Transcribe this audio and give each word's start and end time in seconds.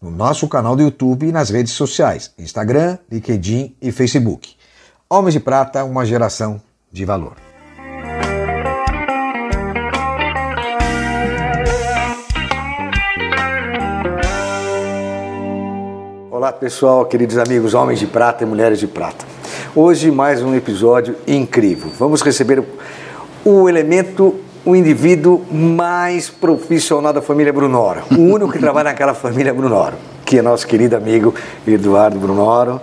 no 0.00 0.12
nosso 0.12 0.46
canal 0.46 0.76
do 0.76 0.82
YouTube 0.82 1.26
e 1.26 1.32
nas 1.32 1.50
redes 1.50 1.72
sociais, 1.72 2.32
Instagram, 2.38 2.98
LinkedIn 3.10 3.74
e 3.82 3.90
Facebook. 3.90 4.54
Homens 5.10 5.34
de 5.34 5.40
Prata, 5.40 5.84
uma 5.84 6.06
geração 6.06 6.62
de 6.92 7.04
valor. 7.04 7.34
Olá 16.30 16.52
pessoal, 16.52 17.04
queridos 17.04 17.36
amigos, 17.36 17.74
homens 17.74 17.98
de 17.98 18.06
prata 18.06 18.44
e 18.44 18.46
mulheres 18.46 18.78
de 18.78 18.86
prata. 18.86 19.26
Hoje 19.74 20.12
mais 20.12 20.40
um 20.40 20.54
episódio 20.54 21.16
incrível. 21.26 21.90
Vamos 21.98 22.22
receber 22.22 22.62
o 23.44 23.68
elemento 23.68 24.38
o 24.68 24.76
indivíduo 24.76 25.42
mais 25.50 26.28
profissional 26.28 27.10
da 27.10 27.22
família 27.22 27.50
Brunoro, 27.50 28.02
o 28.10 28.20
único 28.20 28.52
que 28.52 28.58
trabalha 28.58 28.90
naquela 28.90 29.14
família 29.14 29.54
Brunoro, 29.54 29.96
que 30.26 30.38
é 30.38 30.42
nosso 30.42 30.66
querido 30.66 30.94
amigo 30.94 31.34
Eduardo 31.66 32.18
Brunoro. 32.18 32.78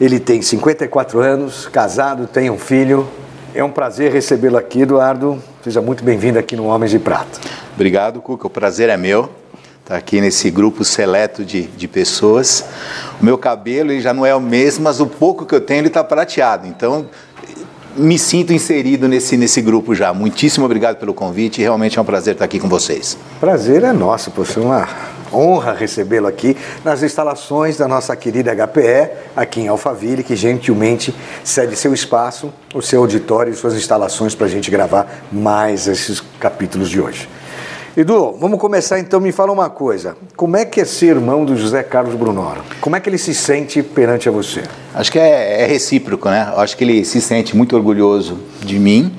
Ele 0.00 0.18
tem 0.18 0.42
54 0.42 1.20
anos, 1.20 1.68
casado, 1.68 2.26
tem 2.26 2.50
um 2.50 2.58
filho. 2.58 3.08
É 3.54 3.62
um 3.62 3.70
prazer 3.70 4.10
recebê-lo 4.10 4.56
aqui, 4.56 4.80
Eduardo. 4.80 5.40
Seja 5.62 5.80
muito 5.80 6.02
bem-vindo 6.02 6.40
aqui 6.40 6.56
no 6.56 6.66
Homens 6.66 6.90
de 6.90 6.98
Prata. 6.98 7.38
Obrigado, 7.72 8.20
Cuca. 8.20 8.48
O 8.48 8.50
prazer 8.50 8.88
é 8.88 8.96
meu 8.96 9.30
estar 9.80 9.94
aqui 9.94 10.20
nesse 10.20 10.50
grupo 10.50 10.84
seleto 10.84 11.44
de, 11.44 11.62
de 11.62 11.86
pessoas. 11.86 12.64
O 13.22 13.24
meu 13.24 13.38
cabelo 13.38 13.92
ele 13.92 14.00
já 14.00 14.12
não 14.12 14.26
é 14.26 14.34
o 14.34 14.40
mesmo, 14.40 14.82
mas 14.82 14.98
o 14.98 15.06
pouco 15.06 15.46
que 15.46 15.54
eu 15.54 15.60
tenho 15.60 15.82
ele 15.82 15.86
está 15.86 16.02
prateado. 16.02 16.66
Então, 16.66 17.06
me 17.98 18.18
sinto 18.18 18.52
inserido 18.52 19.08
nesse, 19.08 19.36
nesse 19.36 19.60
grupo 19.60 19.94
já. 19.94 20.14
Muitíssimo 20.14 20.64
obrigado 20.64 20.96
pelo 20.96 21.12
convite. 21.12 21.60
Realmente 21.60 21.98
é 21.98 22.02
um 22.02 22.04
prazer 22.04 22.34
estar 22.34 22.44
aqui 22.44 22.58
com 22.58 22.68
vocês. 22.68 23.18
Prazer 23.40 23.82
é 23.82 23.92
nosso, 23.92 24.30
poxa, 24.30 24.60
uma 24.60 24.88
honra 25.32 25.72
recebê-lo 25.72 26.26
aqui 26.26 26.56
nas 26.84 27.02
instalações 27.02 27.76
da 27.76 27.86
nossa 27.86 28.14
querida 28.16 28.54
HPE, 28.54 29.10
aqui 29.36 29.60
em 29.60 29.68
Alphaville, 29.68 30.22
que 30.22 30.34
gentilmente 30.36 31.14
cede 31.44 31.76
seu 31.76 31.92
espaço, 31.92 32.52
o 32.74 32.80
seu 32.80 33.00
auditório 33.00 33.52
e 33.52 33.56
suas 33.56 33.74
instalações 33.74 34.34
para 34.34 34.46
a 34.46 34.50
gente 34.50 34.70
gravar 34.70 35.24
mais 35.30 35.86
esses 35.86 36.22
capítulos 36.40 36.88
de 36.88 37.00
hoje. 37.00 37.28
Edu, 37.98 38.36
vamos 38.38 38.60
começar 38.60 39.00
então. 39.00 39.18
Me 39.18 39.32
fala 39.32 39.50
uma 39.50 39.68
coisa. 39.68 40.16
Como 40.36 40.56
é 40.56 40.64
que 40.64 40.80
é 40.80 40.84
ser 40.84 41.16
irmão 41.16 41.44
do 41.44 41.56
José 41.56 41.82
Carlos 41.82 42.14
Brunoro? 42.14 42.62
Como 42.80 42.94
é 42.94 43.00
que 43.00 43.10
ele 43.10 43.18
se 43.18 43.34
sente 43.34 43.82
perante 43.82 44.28
a 44.28 44.30
você? 44.30 44.62
Acho 44.94 45.10
que 45.10 45.18
é, 45.18 45.62
é 45.62 45.66
recíproco, 45.66 46.28
né? 46.28 46.52
Acho 46.56 46.76
que 46.76 46.84
ele 46.84 47.04
se 47.04 47.20
sente 47.20 47.56
muito 47.56 47.74
orgulhoso 47.74 48.38
de 48.60 48.78
mim. 48.78 49.12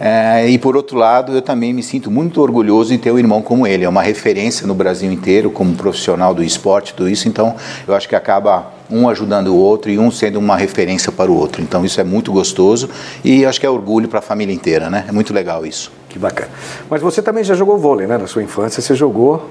É, 0.00 0.48
e 0.48 0.58
por 0.58 0.76
outro 0.76 0.98
lado, 0.98 1.32
eu 1.32 1.40
também 1.40 1.72
me 1.72 1.80
sinto 1.80 2.10
muito 2.10 2.42
orgulhoso 2.42 2.92
em 2.92 2.98
ter 2.98 3.12
um 3.12 3.20
irmão 3.20 3.40
como 3.40 3.68
ele. 3.68 3.84
É 3.84 3.88
uma 3.88 4.02
referência 4.02 4.66
no 4.66 4.74
Brasil 4.74 5.12
inteiro 5.12 5.48
como 5.48 5.76
profissional 5.76 6.34
do 6.34 6.42
esporte, 6.42 6.94
tudo 6.94 7.08
isso. 7.08 7.28
Então, 7.28 7.54
eu 7.86 7.94
acho 7.94 8.08
que 8.08 8.16
acaba 8.16 8.72
um 8.90 9.08
ajudando 9.08 9.54
o 9.54 9.56
outro 9.56 9.92
e 9.92 9.98
um 9.98 10.10
sendo 10.10 10.40
uma 10.40 10.56
referência 10.56 11.12
para 11.12 11.30
o 11.30 11.36
outro. 11.36 11.62
Então, 11.62 11.84
isso 11.84 12.00
é 12.00 12.04
muito 12.04 12.32
gostoso 12.32 12.90
e 13.24 13.46
acho 13.46 13.60
que 13.60 13.66
é 13.66 13.70
orgulho 13.70 14.08
para 14.08 14.18
a 14.18 14.22
família 14.22 14.52
inteira, 14.52 14.90
né? 14.90 15.04
É 15.06 15.12
muito 15.12 15.32
legal 15.32 15.64
isso. 15.64 15.92
Que 16.18 16.20
bacana. 16.20 16.50
Mas 16.90 17.00
você 17.00 17.22
também 17.22 17.44
já 17.44 17.54
jogou 17.54 17.78
vôlei, 17.78 18.06
né? 18.06 18.18
Na 18.18 18.26
sua 18.26 18.42
infância 18.42 18.82
você 18.82 18.94
jogou 18.94 19.48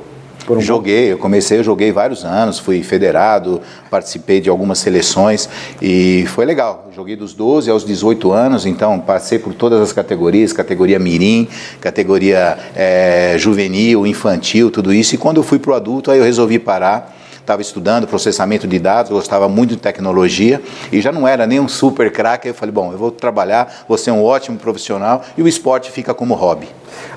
um 0.50 0.61
joguei, 0.61 1.11
eu 1.11 1.17
comecei, 1.17 1.59
eu 1.59 1.63
joguei 1.63 1.91
vários 1.91 2.23
anos, 2.23 2.57
fui 2.57 2.81
federado, 2.81 3.61
participei 3.89 4.39
de 4.39 4.50
algumas 4.50 4.79
seleções 4.79 5.50
e 5.81 6.25
foi 6.28 6.45
legal. 6.45 6.88
Joguei 6.95 7.17
dos 7.17 7.33
12 7.33 7.69
aos 7.69 7.83
18 7.83 8.31
anos, 8.31 8.66
então 8.66 8.97
passei 8.97 9.39
por 9.39 9.53
todas 9.53 9.81
as 9.81 9.91
categorias, 9.91 10.53
categoria 10.53 10.97
mirim, 11.00 11.50
categoria 11.81 12.57
é, 12.73 13.35
juvenil, 13.38 14.07
infantil, 14.07 14.72
tudo 14.72 14.94
isso. 14.94 15.16
E 15.16 15.17
quando 15.17 15.38
eu 15.38 15.44
fui 15.44 15.59
para 15.59 15.72
o 15.72 15.73
adulto, 15.73 16.11
aí 16.11 16.17
eu 16.17 16.23
resolvi 16.23 16.59
parar 16.59 17.16
estava 17.47 17.62
estudando 17.62 18.06
processamento 18.06 18.68
de 18.68 18.78
dados, 18.78 19.09
gostava 19.09 19.47
muito 19.47 19.69
de 19.69 19.78
tecnologia 19.78 20.62
e 20.91 21.00
já 21.00 21.13
não 21.13 21.25
era 21.25 21.47
nem 21.47 21.62
um 21.62 21.68
super 21.68 22.12
craque. 22.12 22.50
Eu 22.50 22.53
falei, 22.53 22.74
bom, 22.74 22.91
eu 22.91 22.97
vou 22.97 23.09
trabalhar, 23.09 23.85
vou 23.88 23.97
ser 23.97 24.12
um 24.12 24.22
ótimo 24.22 24.58
profissional 24.58 25.24
e 25.38 25.41
o 25.41 25.47
esporte 25.47 25.90
fica 25.90 26.13
como 26.13 26.34
hobby. 26.34 26.68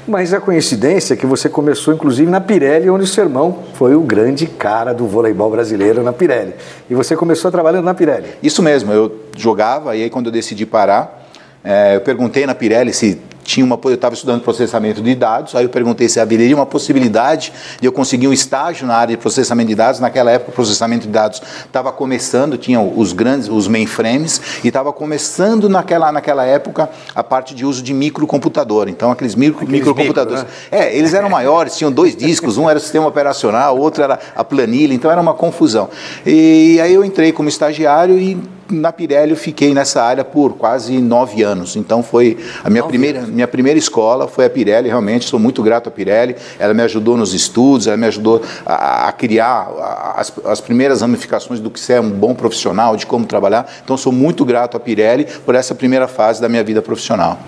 Mas 0.06 0.32
a 0.32 0.40
coincidência 0.40 1.14
é 1.14 1.16
que 1.16 1.26
você 1.26 1.48
começou 1.48 1.92
inclusive 1.92 2.30
na 2.30 2.40
Pirelli, 2.40 2.88
onde 2.88 3.04
o 3.04 3.06
seu 3.08 3.24
irmão 3.24 3.58
foi 3.74 3.96
o 3.96 4.00
grande 4.00 4.46
cara 4.46 4.94
do 4.94 5.04
voleibol 5.06 5.50
brasileiro 5.50 6.02
na 6.02 6.12
Pirelli. 6.12 6.54
E 6.88 6.94
você 6.94 7.16
começou 7.16 7.50
trabalhando 7.50 7.84
na 7.84 7.94
Pirelli. 7.94 8.28
Isso 8.40 8.62
mesmo, 8.62 8.92
eu 8.92 9.12
jogava 9.36 9.96
e 9.96 10.04
aí 10.04 10.10
quando 10.10 10.26
eu 10.26 10.32
decidi 10.32 10.64
parar, 10.64 11.26
é, 11.64 11.96
eu 11.96 12.00
perguntei 12.02 12.46
na 12.46 12.54
Pirelli 12.54 12.92
se 12.92 13.20
tinha 13.50 13.66
uma, 13.66 13.78
eu 13.82 13.94
estava 13.94 14.14
estudando 14.14 14.42
processamento 14.42 15.02
de 15.02 15.14
dados, 15.14 15.56
aí 15.56 15.64
eu 15.64 15.68
perguntei 15.68 16.08
se 16.08 16.20
haveria 16.20 16.54
uma 16.54 16.66
possibilidade 16.66 17.52
de 17.80 17.86
eu 17.86 17.92
conseguir 17.92 18.28
um 18.28 18.32
estágio 18.32 18.86
na 18.86 18.94
área 18.94 19.16
de 19.16 19.20
processamento 19.20 19.68
de 19.68 19.74
dados. 19.74 19.98
Naquela 19.98 20.30
época, 20.30 20.52
o 20.52 20.54
processamento 20.54 21.06
de 21.06 21.12
dados 21.12 21.42
estava 21.66 21.90
começando, 21.90 22.56
tinha 22.56 22.80
os 22.80 23.12
grandes, 23.12 23.48
os 23.48 23.66
mainframes, 23.66 24.40
e 24.62 24.68
estava 24.68 24.92
começando 24.92 25.68
naquela, 25.68 26.12
naquela 26.12 26.44
época 26.44 26.88
a 27.12 27.24
parte 27.24 27.52
de 27.54 27.66
uso 27.66 27.82
de 27.82 27.92
microcomputador. 27.92 28.88
Então, 28.88 29.10
aqueles, 29.10 29.34
micro, 29.34 29.62
aqueles 29.64 29.80
microcomputadores. 29.80 30.42
Micro, 30.44 30.56
né? 30.70 30.86
É, 30.86 30.96
eles 30.96 31.12
eram 31.12 31.28
maiores, 31.28 31.76
tinham 31.76 31.90
dois 31.90 32.14
discos, 32.14 32.56
um 32.56 32.70
era 32.70 32.78
o 32.78 32.82
sistema 32.82 33.08
operacional, 33.08 33.76
o 33.76 33.80
outro 33.80 34.04
era 34.04 34.18
a 34.36 34.44
planilha, 34.44 34.94
então 34.94 35.10
era 35.10 35.20
uma 35.20 35.34
confusão. 35.34 35.88
E 36.24 36.80
aí 36.80 36.94
eu 36.94 37.04
entrei 37.04 37.32
como 37.32 37.48
estagiário 37.48 38.16
e 38.16 38.59
na 38.70 38.92
Pirelli 38.92 39.32
eu 39.32 39.36
fiquei 39.36 39.74
nessa 39.74 40.02
área 40.02 40.24
por 40.24 40.54
quase 40.54 40.98
nove 40.98 41.42
anos. 41.42 41.76
Então 41.76 42.02
foi 42.02 42.38
a 42.62 42.70
minha 42.70 42.82
primeira, 42.82 43.22
minha 43.22 43.48
primeira 43.48 43.78
escola 43.78 44.28
foi 44.28 44.44
a 44.44 44.50
Pirelli, 44.50 44.88
realmente 44.88 45.24
sou 45.26 45.38
muito 45.38 45.62
grato 45.62 45.88
à 45.88 45.92
Pirelli. 45.92 46.36
Ela 46.58 46.74
me 46.74 46.82
ajudou 46.82 47.16
nos 47.16 47.34
estudos, 47.34 47.86
ela 47.86 47.96
me 47.96 48.06
ajudou 48.06 48.42
a, 48.64 49.08
a 49.08 49.12
criar 49.12 49.68
as, 50.16 50.32
as, 50.44 50.60
primeiras 50.60 51.00
ramificações 51.00 51.60
do 51.60 51.70
que 51.70 51.80
ser 51.80 52.00
um 52.00 52.10
bom 52.10 52.34
profissional, 52.34 52.96
de 52.96 53.06
como 53.06 53.26
trabalhar. 53.26 53.70
Então 53.84 53.96
sou 53.96 54.12
muito 54.12 54.44
grato 54.44 54.76
à 54.76 54.80
Pirelli 54.80 55.26
por 55.44 55.54
essa 55.54 55.74
primeira 55.74 56.06
fase 56.06 56.40
da 56.40 56.48
minha 56.48 56.64
vida 56.64 56.82
profissional. 56.82 57.38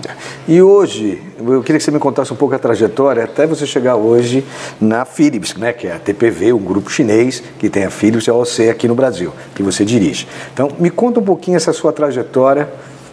E 0.46 0.60
hoje, 0.60 1.20
eu 1.48 1.62
queria 1.62 1.78
que 1.78 1.84
você 1.84 1.90
me 1.90 1.98
contasse 1.98 2.32
um 2.32 2.36
pouco 2.36 2.54
a 2.54 2.58
trajetória 2.58 3.24
até 3.24 3.46
você 3.46 3.66
chegar 3.66 3.96
hoje 3.96 4.44
na 4.80 5.04
Philips, 5.04 5.54
né, 5.54 5.72
que 5.72 5.86
é 5.86 5.92
a 5.92 5.98
TPV, 5.98 6.52
um 6.52 6.58
grupo 6.58 6.90
chinês 6.90 7.42
que 7.58 7.68
tem 7.68 7.84
a 7.84 7.90
Philips 7.90 8.26
e 8.26 8.30
a 8.30 8.34
OC 8.34 8.68
aqui 8.70 8.88
no 8.88 8.94
Brasil, 8.94 9.32
que 9.54 9.62
você 9.62 9.84
dirige. 9.84 10.26
Então, 10.52 10.70
me 10.78 10.90
conta 10.90 11.20
um 11.20 11.22
pouquinho 11.22 11.56
essa 11.56 11.72
sua 11.72 11.92
trajetória, 11.92 12.68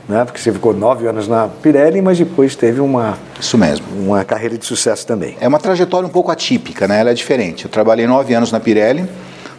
né, 0.07 0.25
porque 0.25 0.39
você 0.39 0.51
ficou 0.51 0.73
nove 0.73 1.07
anos 1.07 1.27
na 1.27 1.47
Pirelli, 1.47 2.01
mas 2.01 2.17
depois 2.17 2.55
teve 2.55 2.81
uma 2.81 3.17
isso 3.39 3.57
mesmo 3.57 3.85
uma 3.97 4.23
carreira 4.25 4.57
de 4.57 4.65
sucesso 4.65 5.05
também. 5.05 5.37
É 5.39 5.47
uma 5.47 5.59
trajetória 5.59 6.07
um 6.07 6.11
pouco 6.11 6.31
atípica, 6.31 6.87
né? 6.87 6.99
Ela 6.99 7.11
é 7.11 7.13
diferente. 7.13 7.65
Eu 7.65 7.71
trabalhei 7.71 8.05
nove 8.05 8.33
anos 8.33 8.51
na 8.51 8.59
Pirelli 8.59 9.07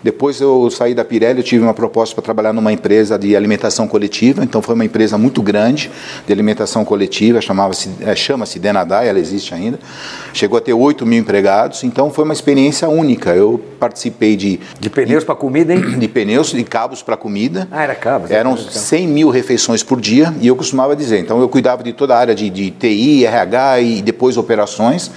depois 0.03 0.41
eu 0.41 0.71
saí 0.71 0.94
da 0.94 1.05
Pirelli, 1.05 1.41
eu 1.41 1.44
tive 1.44 1.62
uma 1.62 1.75
proposta 1.75 2.15
para 2.15 2.22
trabalhar 2.22 2.53
numa 2.53 2.72
empresa 2.72 3.19
de 3.19 3.37
alimentação 3.37 3.87
coletiva, 3.87 4.43
então 4.43 4.62
foi 4.62 4.75
uma 4.75 4.84
empresa 4.84 5.19
muito 5.19 5.43
grande 5.43 5.91
de 6.27 6.33
alimentação 6.33 6.84
coletiva, 6.84 7.41
chamava-se, 7.41 7.91
é, 8.00 8.15
chama-se 8.15 8.59
Denadai, 8.59 9.09
ela 9.09 9.19
existe 9.19 9.55
ainda. 9.55 9.78
Chegou 10.33 10.56
a 10.59 10.60
ter 10.60 10.72
8 10.72 11.05
mil 11.05 11.19
empregados, 11.19 11.84
então 11.84 12.10
foi 12.10 12.25
uma 12.25 12.33
experiência 12.33 12.89
única. 12.89 13.34
Eu 13.34 13.60
participei 13.78 14.36
de... 14.36 14.60
De 14.78 14.89
pneus 14.89 15.24
para 15.24 15.34
comida, 15.34 15.74
hein? 15.74 15.98
De 15.98 16.09
pneus 16.09 16.54
e 16.54 16.65
cabos 16.65 17.03
para 17.03 17.16
comida. 17.16 17.69
Ah, 17.71 17.83
era 17.83 17.95
cabos? 17.95 18.30
Eram 18.30 18.57
100 18.57 19.07
mil 19.07 19.28
refeições 19.30 19.83
por 19.83 20.01
dia 20.01 20.34
e 20.41 20.47
eu 20.47 20.57
costumava 20.57 20.97
dizer, 20.97 21.21
então 21.21 21.41
eu 21.41 21.48
cuidava 21.48 21.83
de 21.83 21.92
toda 21.92 22.15
a 22.15 22.19
área 22.19 22.34
de, 22.34 22.48
de 22.48 22.71
TI, 22.71 23.27
RH 23.27 23.80
e 23.80 24.03
depois 24.03 24.36
operações. 24.36 25.10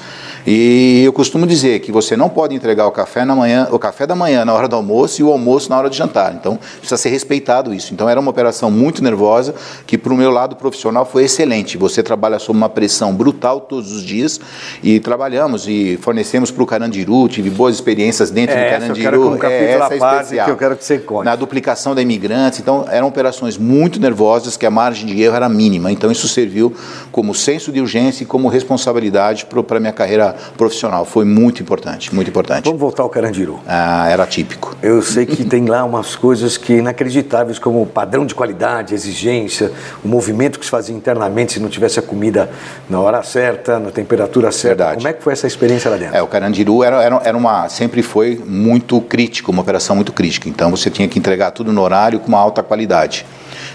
E 0.45 1.03
eu 1.03 1.13
costumo 1.13 1.47
dizer 1.47 1.79
que 1.79 1.91
você 1.91 2.15
não 2.17 2.29
pode 2.29 2.53
entregar 2.53 2.85
o 2.85 2.91
café 2.91 3.23
na 3.23 3.35
manhã, 3.35 3.67
o 3.71 3.79
café 3.79 4.05
da 4.05 4.15
manhã 4.15 4.43
na 4.43 4.53
hora 4.53 4.67
do 4.67 4.75
almoço 4.75 5.21
e 5.21 5.23
o 5.23 5.31
almoço 5.31 5.69
na 5.69 5.77
hora 5.77 5.89
de 5.89 5.97
jantar. 5.97 6.33
Então 6.33 6.59
precisa 6.79 6.97
ser 6.97 7.09
respeitado 7.09 7.73
isso. 7.73 7.93
Então 7.93 8.09
era 8.09 8.19
uma 8.19 8.29
operação 8.29 8.69
muito 8.69 9.03
nervosa 9.03 9.55
que 9.87 9.97
para 9.97 10.13
o 10.13 10.17
meu 10.17 10.29
lado 10.29 10.55
profissional 10.55 11.05
foi 11.05 11.23
excelente. 11.23 11.77
Você 11.77 12.03
trabalha 12.03 12.39
sob 12.39 12.57
uma 12.57 12.69
pressão 12.69 13.13
brutal 13.13 13.61
todos 13.61 13.91
os 13.91 14.03
dias 14.03 14.39
e 14.83 14.99
trabalhamos 14.99 15.67
e 15.67 15.97
fornecemos 16.01 16.51
para 16.51 16.63
o 16.63 16.65
Carandiru, 16.65 17.27
tive 17.29 17.49
boas 17.49 17.75
experiências 17.75 18.29
dentro 18.29 18.55
é, 18.55 18.65
do 18.65 18.71
Carandiru. 18.71 19.35
Essa 19.35 19.47
é, 19.47 19.71
essa 19.71 19.93
é 19.93 19.97
especial. 19.97 20.45
que 20.45 20.51
eu 20.51 20.57
quero 20.57 20.75
que 20.75 20.83
você 20.83 20.99
conte. 20.99 21.25
Na 21.25 21.35
duplicação 21.35 21.95
da 21.95 22.01
imigrantes. 22.01 22.59
Então 22.59 22.85
eram 22.89 23.07
operações 23.07 23.57
muito 23.57 23.99
nervosas 23.99 24.55
que 24.55 24.65
a 24.65 24.71
margem 24.71 25.07
de 25.07 25.21
erro 25.21 25.35
era 25.35 25.49
mínima. 25.49 25.91
Então 25.91 26.11
isso 26.11 26.27
serviu 26.27 26.75
como 27.11 27.33
senso 27.33 27.71
de 27.71 27.79
urgência 27.79 28.23
e 28.23 28.25
como 28.25 28.47
responsabilidade 28.47 29.45
para 29.45 29.77
a 29.77 29.79
minha 29.79 29.93
carreira 29.93 30.32
carreira 30.33 30.35
profissional. 30.57 31.05
Foi 31.05 31.25
muito 31.25 31.61
importante, 31.61 32.13
muito 32.13 32.29
importante. 32.29 32.65
Vamos 32.65 32.79
voltar 32.79 33.03
ao 33.03 33.09
Carandiru. 33.09 33.59
Ah, 33.67 34.09
era 34.09 34.25
típico. 34.25 34.75
Eu 34.81 35.01
sei 35.01 35.25
que 35.25 35.43
tem 35.43 35.65
lá 35.65 35.83
umas 35.83 36.15
coisas 36.15 36.57
que 36.57 36.73
inacreditáveis, 36.73 37.59
como 37.59 37.81
o 37.81 37.85
padrão 37.85 38.25
de 38.25 38.33
qualidade, 38.33 38.93
exigência, 38.93 39.71
o 40.03 40.07
movimento 40.07 40.59
que 40.59 40.65
se 40.65 40.71
fazia 40.71 40.95
internamente 40.95 41.53
se 41.53 41.59
não 41.59 41.69
tivesse 41.69 41.99
a 41.99 42.01
comida 42.01 42.49
na 42.89 42.99
hora 42.99 43.21
certa, 43.23 43.79
na 43.79 43.91
temperatura 43.91 44.51
certa. 44.51 44.83
Verdade. 44.83 44.97
Como 44.97 45.07
é 45.07 45.13
que 45.13 45.23
foi 45.23 45.33
essa 45.33 45.47
experiência 45.47 45.89
lá 45.89 45.97
dentro? 45.97 46.15
É, 46.15 46.21
o 46.21 46.27
Carandiru 46.27 46.83
era, 46.83 47.01
era, 47.03 47.21
era 47.23 47.37
uma, 47.37 47.69
sempre 47.69 48.01
foi 48.01 48.41
muito 48.45 48.99
crítico, 49.01 49.51
uma 49.51 49.61
operação 49.61 49.95
muito 49.95 50.11
crítica. 50.11 50.49
Então 50.49 50.71
você 50.71 50.89
tinha 50.89 51.07
que 51.07 51.19
entregar 51.19 51.51
tudo 51.51 51.71
no 51.71 51.81
horário 51.81 52.19
com 52.19 52.27
uma 52.27 52.39
alta 52.39 52.63
qualidade. 52.63 53.25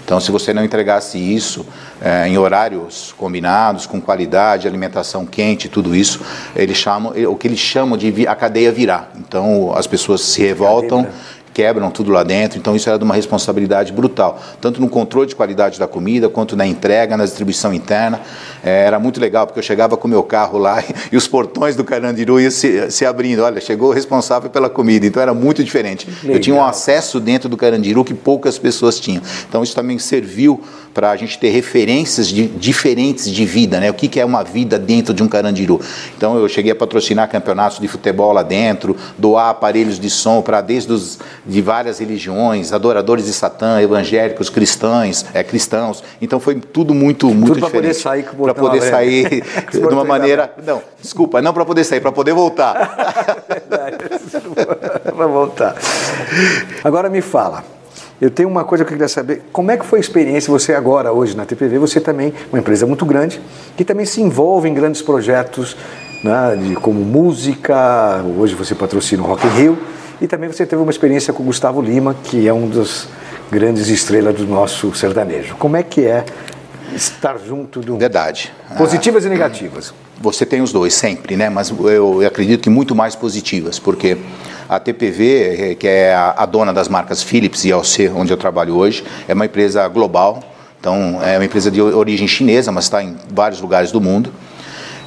Então, 0.03 0.19
se 0.19 0.31
você 0.31 0.53
não 0.53 0.63
entregasse 0.63 1.17
isso 1.17 1.65
é, 2.01 2.27
em 2.27 2.37
horários 2.37 3.13
combinados, 3.17 3.85
com 3.85 3.99
qualidade, 3.99 4.67
alimentação 4.67 5.25
quente, 5.25 5.69
tudo 5.69 5.95
isso, 5.95 6.21
eles 6.55 6.77
chamam, 6.77 7.13
o 7.27 7.35
que 7.35 7.47
eles 7.47 7.59
chamam 7.59 7.97
de 7.97 8.27
a 8.27 8.35
cadeia 8.35 8.71
virar. 8.71 9.11
Então, 9.17 9.73
as 9.75 9.87
pessoas 9.87 10.21
se 10.21 10.41
revoltam 10.41 11.07
quebram 11.59 11.91
tudo 11.91 12.09
lá 12.09 12.23
dentro, 12.23 12.57
então 12.57 12.73
isso 12.73 12.87
era 12.87 12.97
de 12.97 13.03
uma 13.03 13.13
responsabilidade 13.13 13.91
brutal, 13.91 14.41
tanto 14.61 14.79
no 14.79 14.87
controle 14.87 15.27
de 15.27 15.35
qualidade 15.35 15.77
da 15.77 15.89
comida, 15.89 16.29
quanto 16.29 16.55
na 16.55 16.65
entrega, 16.65 17.17
na 17.17 17.25
distribuição 17.25 17.73
interna. 17.73 18.21
É, 18.63 18.85
era 18.85 18.97
muito 18.97 19.19
legal, 19.19 19.45
porque 19.45 19.59
eu 19.59 19.63
chegava 19.63 19.97
com 19.97 20.07
o 20.07 20.09
meu 20.09 20.23
carro 20.23 20.57
lá 20.57 20.81
e, 21.11 21.17
os 21.17 21.27
portões 21.27 21.75
do 21.75 21.83
Carandiru 21.83 22.39
iam 22.39 22.49
se, 22.49 22.89
se 22.89 23.05
abrindo. 23.05 23.43
Olha, 23.43 23.59
chegou 23.59 23.89
o 23.89 23.91
responsável 23.91 24.49
pela 24.49 24.69
comida, 24.69 25.05
então 25.05 25.21
era 25.21 25.33
muito 25.33 25.61
diferente. 25.61 26.07
Eu 26.23 26.39
tinha 26.39 26.55
um 26.55 26.63
acesso 26.63 27.19
dentro 27.19 27.49
do 27.49 27.57
Carandiru 27.57 28.05
que 28.05 28.13
poucas 28.13 28.57
pessoas 28.57 28.97
tinham. 28.97 29.21
Então 29.49 29.61
isso 29.61 29.75
também 29.75 29.99
serviu 29.99 30.61
para 30.99 31.11
a 31.11 31.15
gente 31.15 31.39
ter 31.39 31.47
referências 31.47 32.27
de, 32.27 32.45
diferentes 32.45 33.31
de 33.31 33.45
vida, 33.45 33.79
né? 33.79 33.89
O 33.89 33.93
que, 33.93 34.09
que 34.09 34.19
é 34.19 34.25
uma 34.25 34.43
vida 34.43 34.77
dentro 34.77 35.13
de 35.13 35.23
um 35.23 35.29
Carandiru. 35.29 35.79
Então 36.17 36.37
eu 36.37 36.49
cheguei 36.49 36.73
a 36.73 36.75
patrocinar 36.75 37.29
campeonatos 37.29 37.79
de 37.79 37.87
futebol 37.87 38.33
lá 38.33 38.43
dentro, 38.43 38.97
doar 39.17 39.47
aparelhos 39.47 39.97
de 39.97 40.09
som 40.09 40.41
para 40.41 40.59
desde 40.59 40.91
os 40.91 41.17
de 41.45 41.61
várias 41.61 41.99
religiões, 41.99 42.73
adoradores 42.73 43.27
de 43.27 43.31
Satã, 43.31 43.81
evangélicos, 43.81 44.49
cristãos, 44.49 45.25
é, 45.33 45.41
cristãos. 45.41 46.03
Então 46.21 46.37
foi 46.37 46.55
tudo 46.55 46.93
muito 46.93 47.27
muito 47.27 47.53
Tudo 47.53 47.65
diferente. 47.65 47.81
poder 47.81 47.93
sair 47.93 48.23
para 48.23 48.53
poder 48.53 48.81
sair 48.81 49.41
de 49.71 49.77
uma 49.77 50.03
maneira, 50.03 50.53
não, 50.65 50.81
desculpa, 51.01 51.41
não 51.41 51.53
para 51.53 51.63
poder 51.63 51.85
sair, 51.85 52.01
para 52.01 52.11
poder 52.11 52.33
voltar. 52.33 52.75
Vai 55.15 55.27
voltar. 55.31 55.77
Agora 56.83 57.09
me 57.09 57.21
fala. 57.21 57.78
Eu 58.21 58.29
tenho 58.29 58.49
uma 58.49 58.65
coisa 58.65 58.83
que 58.83 58.89
eu 58.89 58.97
queria 58.97 59.07
saber. 59.07 59.43
Como 59.51 59.71
é 59.71 59.77
que 59.77 59.85
foi 59.85 59.99
a 59.99 60.01
experiência, 60.01 60.51
você 60.51 60.73
agora, 60.73 61.11
hoje 61.13 61.37
na 61.37 61.45
TPV, 61.45 61.77
você 61.79 62.01
também, 62.01 62.33
uma 62.51 62.59
empresa 62.59 62.85
muito 62.85 63.05
grande, 63.05 63.41
que 63.77 63.85
também 63.85 64.05
se 64.05 64.21
envolve 64.21 64.67
em 64.67 64.73
grandes 64.73 65.01
projetos, 65.01 65.77
né, 66.23 66.57
de, 66.61 66.75
como 66.75 66.99
música, 66.99 68.21
hoje 68.37 68.55
você 68.55 68.75
patrocina 68.75 69.23
o 69.23 69.25
Rock 69.25 69.47
in 69.47 69.49
Rio, 69.51 69.79
e 70.19 70.27
também 70.27 70.51
você 70.51 70.65
teve 70.65 70.81
uma 70.81 70.91
experiência 70.91 71.31
com 71.31 71.43
o 71.43 71.45
Gustavo 71.45 71.81
Lima, 71.81 72.13
que 72.13 72.45
é 72.45 72.53
um 72.53 72.67
dos 72.67 73.07
grandes 73.49 73.87
estrelas 73.87 74.35
do 74.35 74.45
nosso 74.45 74.93
sertanejo. 74.93 75.55
Como 75.55 75.77
é 75.77 75.83
que 75.83 76.05
é 76.05 76.25
estar 76.93 77.37
junto 77.37 77.79
do... 77.79 77.97
Verdade. 77.97 78.51
Positivas 78.77 79.23
e 79.23 79.29
negativas. 79.29 79.93
Você 80.19 80.45
tem 80.45 80.61
os 80.61 80.73
dois 80.73 80.93
sempre, 80.93 81.37
né? 81.37 81.49
Mas 81.49 81.69
eu 81.69 82.25
acredito 82.27 82.63
que 82.63 82.69
muito 82.69 82.93
mais 82.93 83.15
positivas, 83.15 83.79
porque 83.79 84.17
a 84.69 84.79
TPV, 84.79 85.71
eh, 85.71 85.75
que 85.75 85.87
é 85.87 86.13
a, 86.13 86.45
dona 86.45 86.71
das 86.71 86.87
marcas 86.87 87.23
Philips 87.23 87.65
e 87.65 87.71
AOC, 87.71 88.11
onde 88.15 88.31
eu 88.31 88.37
trabalho 88.37 88.75
hoje, 88.75 89.03
é 89.27 89.33
uma 89.33 89.45
empresa 89.45 89.87
global. 89.87 90.43
Então, 90.79 91.19
é 91.23 91.37
uma 91.37 91.43
empresa 91.43 91.71
de 91.71 91.81
origem 91.81 92.27
chinesa, 92.27 92.71
mas 92.71 92.85
está 92.85 93.03
em 93.03 93.17
vários 93.33 93.59
lugares 93.59 93.91
do 93.91 93.99
mundo. 93.99 94.31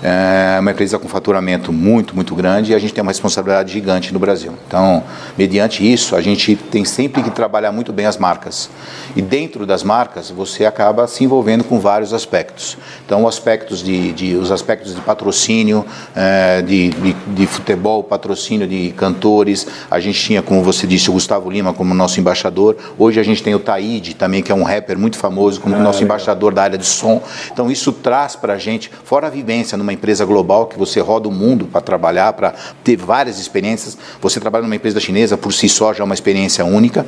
É 0.03 0.59
uma 0.59 0.73
empresa 0.73 0.99
com 0.99 1.07
faturamento 1.07 1.73
muito, 1.73 2.15
muito 2.15 2.35
grande 2.35 2.73
e 2.73 2.75
a 2.75 2.79
gente 2.79 2.93
tem 2.93 3.03
uma 3.03 3.13
responsabilidade 3.13 3.73
gigante 3.73 4.13
no 4.13 4.19
Brasil. 4.19 4.53
Então, 4.67 5.05
mediante 5.39 5.91
isso, 5.91 6.17
a 6.17 6.21
gente 6.21 6.57
tem 6.57 6.85
sempre 6.85 7.23
que 7.23 7.31
trabalhar 7.31 7.71
muito 7.71 7.93
bem 7.93 8.07
as 8.07 8.17
marcas. 8.17 8.69
E 9.15 9.23
dentro 9.23 9.65
das 9.65 9.85
marcas, 9.85 10.31
você 10.31 10.65
acaba 10.65 11.07
se 11.07 11.23
envolvendo 11.23 11.63
com 11.63 11.79
vários 11.79 12.13
aspectos. 12.13 12.77
Então, 13.07 13.25
os 13.25 13.29
aspectos 13.29 13.83
de, 13.83 14.13
de 14.13 14.35
os 14.35 14.51
aspectos 14.51 14.95
de 14.95 15.01
patrocínio, 15.01 15.85
é, 16.17 16.63
de, 16.63 16.91
de, 16.91 17.13
de 17.13 17.47
futebol, 17.47 18.03
patrocínio 18.03 18.67
de 18.67 18.93
cantores. 18.97 19.67
A 19.91 20.01
gente 20.01 20.21
tinha, 20.21 20.43
como 20.43 20.63
você 20.63 20.87
disse, 20.87 21.11
o 21.11 21.13
Gustavo 21.13 21.49
Lima 21.51 21.73
como 21.73 21.95
nosso 21.95 22.19
embaixador. 22.19 22.77
Hoje 22.99 23.21
a 23.21 23.23
gente 23.23 23.43
tem 23.43 23.55
o 23.55 23.59
Taíde 23.59 24.15
também, 24.15 24.43
que 24.43 24.51
é 24.51 24.55
um 24.55 24.65
rapper 24.65 24.99
muito 24.99 25.17
famoso, 25.17 25.61
como 25.61 25.79
nosso 25.79 26.03
embaixador 26.03 26.53
da 26.53 26.63
área 26.63 26.79
de 26.79 26.87
som. 26.87 27.23
Então, 27.53 27.71
isso 27.71 27.93
traz 27.93 28.35
para 28.35 28.55
a 28.55 28.59
gente, 28.59 28.91
fora 29.05 29.29
a 29.29 29.31
vivência 29.31 29.79
numa 29.79 29.92
empresa 29.93 30.25
global 30.25 30.67
que 30.67 30.79
você 30.79 31.01
roda 31.01 31.29
o 31.29 31.33
mundo 31.33 31.67
para 31.67 31.81
trabalhar, 31.81 32.33
para 32.33 32.55
ter 32.83 32.97
várias 32.97 33.39
experiências. 33.39 33.97
Você 34.21 34.41
trabalha 34.41 34.63
numa 34.63 34.77
empresa 34.77 34.99
chinesa 35.01 35.37
por 35.37 35.53
si 35.53 35.69
só 35.69 35.93
já 35.93 36.03
é 36.03 36.05
uma 36.05 36.15
experiência 36.15 36.65
única. 36.65 37.07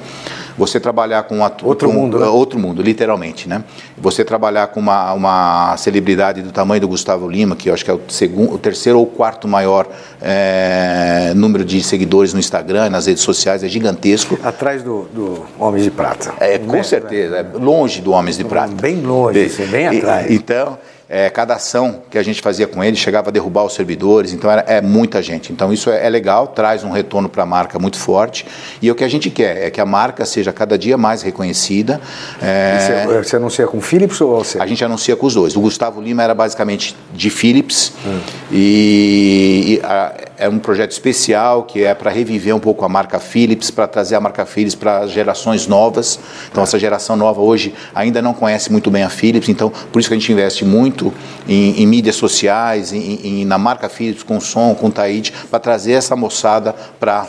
Você 0.56 0.78
trabalhar 0.78 1.24
com 1.24 1.40
Outro 1.64 1.88
com- 1.88 1.94
mundo, 1.94 2.18
né? 2.20 2.26
outro 2.26 2.58
mundo, 2.58 2.80
literalmente, 2.82 3.48
né? 3.48 3.64
Você 3.98 4.24
trabalhar 4.24 4.68
com 4.68 4.78
uma, 4.80 5.12
uma 5.12 5.76
celebridade 5.76 6.42
do 6.42 6.52
tamanho 6.52 6.80
do 6.80 6.88
Gustavo 6.88 7.28
Lima, 7.28 7.56
que 7.56 7.68
eu 7.70 7.74
acho 7.74 7.84
que 7.84 7.90
é 7.90 7.94
o, 7.94 8.00
segundo, 8.08 8.52
o 8.54 8.58
terceiro 8.58 8.98
ou 8.98 9.06
quarto 9.06 9.48
maior 9.48 9.86
eh, 10.22 11.32
número 11.34 11.64
de 11.64 11.82
seguidores 11.82 12.32
no 12.32 12.40
Instagram, 12.40 12.90
nas 12.90 13.06
redes 13.06 13.22
sociais, 13.22 13.62
é 13.64 13.68
gigantesco. 13.68 14.38
Atrás 14.42 14.82
do, 14.82 15.02
do 15.12 15.44
Homem 15.58 15.82
de 15.82 15.90
Prata. 15.90 16.34
É, 16.40 16.58
com 16.58 16.72
Né? 16.72 16.82
certeza, 16.82 17.36
é 17.38 17.58
longe 17.58 18.00
do 18.00 18.12
Homens 18.12 18.36
de 18.36 18.44
Prata. 18.44 18.74
Bem 18.80 19.00
longe, 19.00 19.44
assim, 19.44 19.66
bem 19.66 19.84
E- 19.92 19.98
atrás. 19.98 20.30
Então, 20.30 20.78
é, 21.16 21.30
cada 21.30 21.54
ação 21.54 22.02
que 22.10 22.18
a 22.18 22.22
gente 22.22 22.40
fazia 22.42 22.66
com 22.66 22.82
ele 22.82 22.96
chegava 22.96 23.28
a 23.28 23.32
derrubar 23.32 23.64
os 23.64 23.72
servidores, 23.74 24.32
então 24.32 24.50
era, 24.50 24.62
é 24.66 24.80
muita 24.80 25.22
gente. 25.22 25.52
Então 25.52 25.72
isso 25.72 25.88
é, 25.90 26.04
é 26.04 26.08
legal, 26.08 26.48
traz 26.48 26.82
um 26.82 26.90
retorno 26.90 27.28
para 27.28 27.44
a 27.44 27.46
marca 27.46 27.78
muito 27.78 27.96
forte. 27.98 28.44
E 28.82 28.90
o 28.90 28.94
que 28.94 29.04
a 29.04 29.08
gente 29.08 29.30
quer 29.30 29.66
é 29.66 29.70
que 29.70 29.80
a 29.80 29.86
marca 29.86 30.24
seja 30.24 30.52
cada 30.52 30.76
dia 30.76 30.96
mais 30.98 31.22
reconhecida. 31.22 32.00
É, 32.42 33.06
Você, 33.06 33.22
você 33.28 33.36
anuncia 33.36 33.66
com 33.66 33.80
Philips 33.80 34.20
ou 34.20 34.38
você? 34.44 34.60
a 34.60 34.66
gente 34.66 34.84
anuncia 34.84 35.14
com 35.14 35.26
os 35.26 35.34
dois. 35.34 35.54
O 35.56 35.60
Gustavo 35.60 36.00
Lima 36.00 36.22
era 36.22 36.34
basicamente 36.34 36.96
de 37.14 37.30
Philips 37.30 37.92
Hum. 38.06 38.18
e, 38.50 39.78
e, 39.80 39.80
a- 39.86 40.12
é 40.36 40.48
um 40.48 40.58
projeto 40.58 40.90
especial 40.90 41.62
que 41.62 41.84
é 41.84 41.94
para 41.94 42.10
reviver 42.10 42.54
um 42.54 42.58
pouco 42.58 42.84
a 42.84 42.88
marca 42.88 43.20
Philips, 43.20 43.70
para 43.70 43.86
trazer 43.86 44.16
a 44.16 44.20
marca 44.20 44.44
Philips 44.44 44.74
para 44.74 45.06
gerações 45.06 45.66
novas. 45.68 46.18
Então 46.50 46.62
essa 46.62 46.76
geração 46.78 47.14
nova 47.16 47.40
hoje 47.40 47.72
ainda 47.94 48.20
não 48.20 48.34
conhece 48.34 48.70
muito 48.72 48.90
bem 48.90 49.04
a 49.04 49.08
Philips, 49.08 49.48
então 49.48 49.70
por 49.92 50.00
isso 50.00 50.08
que 50.08 50.14
a 50.14 50.18
gente 50.18 50.32
investe 50.32 50.64
muito 50.64 51.03
em, 51.48 51.82
em 51.82 51.86
mídias 51.86 52.16
sociais, 52.16 52.92
em, 52.92 53.20
em- 53.42 53.44
na 53.44 53.58
marca 53.58 53.88
Philips 53.88 54.22
com 54.22 54.40
som, 54.40 54.74
com 54.74 54.90
Taíde, 54.90 55.32
para 55.50 55.58
trazer 55.58 55.92
essa 55.92 56.14
moçada 56.14 56.74
para 57.00 57.26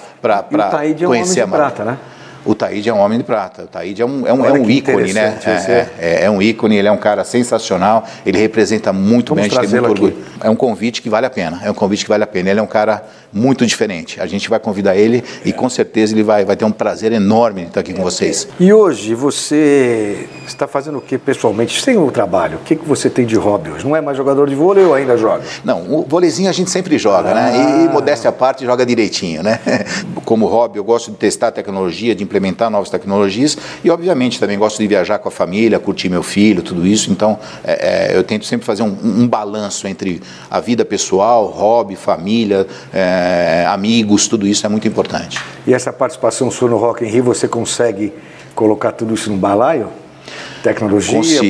o 0.51 0.57
Taíde 0.71 1.03
é 1.03 1.07
um 1.07 1.09
homem 1.09 1.21
conhecer 1.21 1.33
de 1.35 1.41
a 1.41 1.47
marca. 1.47 1.65
prata, 1.75 1.91
né? 1.91 1.97
O 2.45 2.53
Taíde 2.53 2.87
é 2.89 2.93
um 2.93 2.99
homem 2.99 3.17
de 3.17 3.23
prata. 3.23 3.63
O 3.63 3.67
Taíde 3.67 4.03
é 4.03 4.05
um, 4.05 4.27
é 4.27 4.31
um, 4.31 4.45
é 4.45 4.51
um 4.51 4.69
ícone, 4.69 5.13
né? 5.13 5.39
É, 5.43 5.49
é, 5.49 5.89
é, 5.99 6.23
é 6.25 6.29
um 6.29 6.39
ícone, 6.39 6.75
ele 6.77 6.87
é 6.87 6.91
um 6.91 6.97
cara 6.97 7.23
sensacional, 7.23 8.03
ele 8.23 8.37
representa 8.37 8.93
muito 8.93 9.33
Vamos 9.33 9.49
bem, 9.49 9.57
a 9.57 9.61
gente 9.63 9.71
tem 9.71 9.81
muito 9.81 9.91
orgulho. 10.03 10.23
É 10.39 10.47
um 10.47 10.55
convite 10.55 11.01
que 11.01 11.09
vale 11.09 11.25
a 11.25 11.29
pena, 11.31 11.59
é 11.63 11.71
um 11.71 11.73
convite 11.73 12.03
que 12.05 12.09
vale 12.09 12.23
a 12.23 12.27
pena. 12.27 12.51
Ele 12.51 12.59
é 12.59 12.63
um 12.63 12.67
cara 12.67 13.03
muito 13.35 13.65
diferente. 13.65 14.21
A 14.21 14.25
gente 14.25 14.49
vai 14.49 14.59
convidar 14.59 14.95
ele 14.95 15.21
e 15.43 15.51
com 15.51 15.69
certeza 15.69 16.13
ele 16.13 16.23
vai, 16.23 16.45
vai 16.45 16.55
ter 16.55 16.63
um 16.63 16.71
prazer 16.71 17.11
enorme 17.11 17.63
de 17.63 17.67
estar 17.67 17.81
aqui 17.81 17.93
com 17.93 18.01
vocês. 18.01 18.47
E 18.57 18.71
hoje 18.71 19.13
você 19.13 20.25
está 20.47 20.67
fazendo 20.67 20.99
o 20.99 21.01
que 21.01 21.17
pessoalmente? 21.17 21.81
Sem 21.81 21.97
o 21.97 22.09
trabalho, 22.09 22.59
o 22.59 22.61
que, 22.61 22.77
que 22.77 22.87
você 22.87 23.09
tem 23.09 23.25
de 23.25 23.35
hobby 23.35 23.71
hoje? 23.71 23.85
Não 23.85 23.93
é 23.93 23.99
mais 23.99 24.15
jogador 24.15 24.47
de 24.47 24.55
vôlei 24.55 24.85
ou 24.85 24.93
ainda 24.93 25.17
joga? 25.17 25.43
Não, 25.65 25.99
o 25.99 26.05
voleizinho 26.07 26.49
a 26.49 26.53
gente 26.53 26.71
sempre 26.71 26.97
joga, 26.97 27.33
né? 27.33 27.51
Ah. 27.53 27.83
E, 27.83 27.89
modéstia 27.89 28.29
à 28.29 28.33
parte, 28.33 28.63
joga 28.63 28.85
direitinho, 28.85 29.43
né? 29.43 29.59
Como 30.23 30.45
hobby, 30.47 30.77
eu 30.77 30.83
gosto 30.83 31.11
de 31.11 31.17
testar 31.17 31.51
tecnologia, 31.51 32.15
de 32.15 32.23
implementar 32.23 32.69
novas 32.69 32.89
tecnologias 32.89 33.57
e, 33.83 33.89
obviamente, 33.89 34.39
também 34.39 34.57
gosto 34.57 34.77
de 34.79 34.87
viajar 34.87 35.19
com 35.19 35.27
a 35.27 35.31
família, 35.31 35.77
curtir 35.77 36.07
meu 36.07 36.23
filho, 36.23 36.63
tudo 36.63 36.87
isso. 36.87 37.11
Então, 37.11 37.37
é, 37.63 38.13
é, 38.13 38.17
eu 38.17 38.23
tento 38.23 38.45
sempre 38.45 38.65
fazer 38.65 38.83
um, 38.83 38.97
um 39.03 39.27
balanço 39.27 39.87
entre 39.87 40.21
a 40.49 40.61
vida 40.61 40.85
pessoal, 40.85 41.47
hobby, 41.47 41.95
família, 41.95 42.65
é, 42.93 43.24
amigos, 43.67 44.27
tudo 44.27 44.47
isso 44.47 44.65
é 44.65 44.69
muito 44.69 44.87
importante. 44.87 45.39
E 45.65 45.73
essa 45.73 45.91
participação 45.91 46.49
sua 46.51 46.69
no 46.69 46.77
Rock 46.77 47.03
in 47.03 47.07
Rio, 47.07 47.23
você 47.23 47.47
consegue 47.47 48.13
colocar 48.53 48.91
tudo 48.91 49.13
isso 49.13 49.29
num 49.29 49.37
balaio? 49.37 49.89
Tecnologia, 50.63 51.41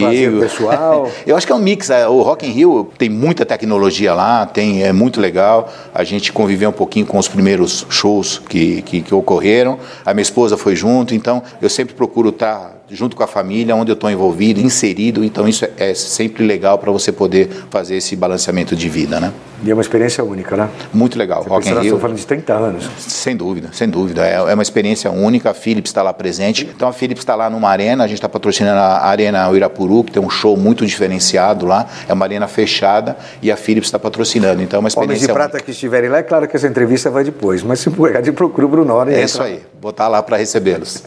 pessoal? 0.41 1.10
Eu 1.25 1.38
acho 1.38 1.48
que 1.48 1.53
é 1.53 1.55
um 1.55 1.60
mix. 1.60 1.89
é, 1.89 2.05
O 2.05 2.22
Rock 2.22 2.46
in 2.46 2.51
Rio 2.51 2.91
tem 2.98 3.10
muita 3.10 3.46
tecnologia 3.46 4.13
lá, 4.13 4.46
tem, 4.46 4.84
é 4.84 4.91
muito 4.91 5.22
legal. 5.22 5.72
A 5.94 6.03
gente 6.03 6.34
conviveu 6.34 6.70
um 6.70 6.74
pouquinho 6.74 7.05
com 7.05 7.17
os 7.17 7.27
primeiros 7.27 7.86
shows 7.89 8.41
que, 8.50 8.82
que, 8.82 9.01
que 9.01 9.15
ocorreram. 9.15 9.79
A 10.05 10.13
minha 10.13 10.22
esposa 10.22 10.58
foi 10.58 10.75
junto, 10.75 11.15
então 11.15 11.41
eu 11.62 11.70
sempre 11.70 11.96
procuro 11.96 12.29
estar 12.29 12.75
junto 12.89 13.15
com 13.15 13.24
a 13.24 13.27
família, 13.27 13.74
onde 13.75 13.89
eu 13.89 13.96
estou 13.96 14.12
envolvido, 14.12 14.60
inserido. 14.60 15.24
Então 15.24 15.48
isso 15.48 15.63
é, 15.63 15.91
é 15.91 15.94
sempre 15.94 16.46
legal 16.46 16.77
para 16.77 16.91
você 16.91 17.12
poder 17.12 17.50
fazer 17.70 17.96
esse 17.96 18.17
balanceamento 18.17 18.75
de 18.75 18.89
vida, 18.89 19.22
né? 19.22 19.32
E 19.65 19.72
é 19.72 19.74
uma 19.74 19.81
experiência 19.81 20.24
única, 20.24 20.55
né? 20.55 20.69
Muito 20.93 21.17
legal. 21.17 21.41
Você 21.41 21.50
Rock 21.50 21.69
in 21.69 21.79
Rio, 21.79 22.00
falando 22.00 22.17
de 22.17 22.27
30 22.27 22.53
anos. 22.53 22.88
sem 23.00 23.36
dúvida, 23.36 23.69
sem 23.74 23.89
dúvida. 23.89 24.24
É, 24.24 24.36
é 24.36 24.53
uma 24.53 24.62
experiência 24.62 25.10
única. 25.10 25.50
A 25.50 25.53
Philips 25.55 25.89
está 25.89 26.03
lá 26.03 26.13
presente. 26.13 26.69
Então 26.75 26.88
a 26.88 26.93
Philips 26.93 27.22
está 27.22 27.34
lá 27.34 27.50
numa 27.50 27.67
arena. 27.67 28.03
A 28.03 28.07
gente 28.07 28.17
está 28.17 28.29
patrocinando 28.29 28.79
a 28.79 29.07
Arena 29.07 29.50
Uirapuru, 29.50 30.03
que 30.03 30.12
tem 30.12 30.22
um 30.22 30.29
show 30.29 30.55
muito 30.55 30.86
diferenciado 30.86 31.65
lá. 31.65 31.88
É 32.07 32.13
uma 32.13 32.24
arena 32.24 32.48
fechada 32.48 33.17
e 33.41 33.51
a 33.51 33.57
Philips 33.57 33.88
está 33.88 33.98
patrocinando. 33.98 34.62
Então 34.62 34.77
é 34.77 34.79
uma 34.79 34.81
Homens 34.81 34.93
experiência 34.93 35.27
de 35.27 35.34
prata 35.34 35.60
que 35.60 35.72
estiverem 35.72 36.12
lá, 36.12 36.19
é 36.19 36.24
claro 36.24 36.48
que 36.48 36.55
essa 36.55 36.67
entrevista 36.67 37.10
vai 37.10 37.24
depois, 37.24 37.63
mas 37.63 37.79
se 37.79 37.89
puder, 37.89 38.22
procura 38.34 38.67
o 38.67 38.69
Brunoro. 38.69 39.10
única. 39.10 39.19
É 39.19 39.24
entra 39.24 39.25
isso 39.25 39.41
aí. 39.41 39.63
Botar 39.81 40.07
lá 40.07 40.22
para 40.22 40.38
recebê-los. 40.38 41.03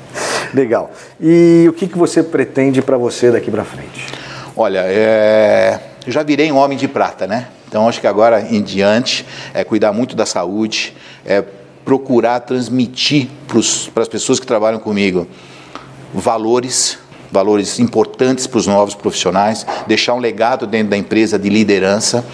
Legal. 0.52 0.90
E 1.18 1.64
o 1.66 1.72
que, 1.72 1.88
que 1.88 1.96
você 1.96 2.22
pretende 2.22 2.82
para 2.82 2.98
você 2.98 3.30
daqui 3.30 3.50
para 3.50 3.64
frente? 3.64 4.06
Olha, 4.54 4.84
é, 4.86 5.80
eu 6.06 6.12
já 6.12 6.22
virei 6.22 6.52
um 6.52 6.56
homem 6.56 6.76
de 6.76 6.86
prata, 6.86 7.26
né? 7.26 7.46
Então 7.72 7.88
acho 7.88 8.02
que 8.02 8.06
agora 8.06 8.38
em 8.54 8.60
diante 8.60 9.24
é 9.54 9.64
cuidar 9.64 9.94
muito 9.94 10.14
da 10.14 10.26
saúde, 10.26 10.94
é 11.24 11.42
procurar 11.86 12.38
transmitir 12.40 13.30
para 13.94 14.02
as 14.02 14.08
pessoas 14.08 14.38
que 14.38 14.46
trabalham 14.46 14.78
comigo 14.78 15.26
valores, 16.12 16.98
valores 17.32 17.80
importantes 17.80 18.46
para 18.46 18.58
os 18.58 18.66
novos 18.66 18.94
profissionais, 18.94 19.66
deixar 19.86 20.12
um 20.12 20.18
legado 20.18 20.66
dentro 20.66 20.90
da 20.90 20.96
empresa 20.96 21.38
de 21.38 21.48
liderança, 21.48 22.24